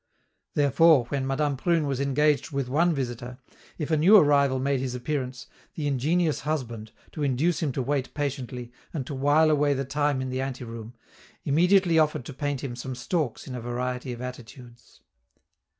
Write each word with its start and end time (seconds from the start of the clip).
Therefore, 0.55 1.05
when 1.09 1.27
Madame 1.27 1.55
Prune 1.55 1.85
was 1.85 1.99
engaged 2.01 2.49
with 2.51 2.67
one 2.67 2.91
visitor, 2.91 3.37
if 3.77 3.91
a 3.91 3.97
new 3.97 4.17
arrival 4.17 4.57
made 4.57 4.79
his 4.79 4.95
appearance, 4.95 5.45
the 5.75 5.85
ingenious 5.85 6.39
husband, 6.39 6.91
to 7.11 7.21
induce 7.21 7.61
him 7.61 7.71
to 7.73 7.83
wait 7.83 8.11
patiently, 8.15 8.71
and 8.95 9.05
to 9.05 9.13
wile 9.13 9.51
away 9.51 9.75
the 9.75 9.85
time 9.85 10.19
in 10.19 10.31
the 10.31 10.41
anteroom, 10.41 10.95
immediately 11.45 11.99
offered 11.99 12.25
to 12.25 12.33
paint 12.33 12.63
him 12.63 12.75
some 12.75 12.95
storks 12.95 13.45
in 13.45 13.53
a 13.53 13.61
variety 13.61 14.11
of 14.11 14.23
attitudes. 14.23 15.01